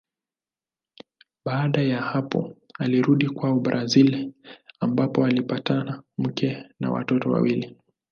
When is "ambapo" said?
4.79-5.25